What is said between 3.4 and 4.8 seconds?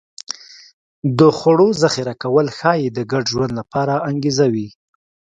لپاره انګېزه وي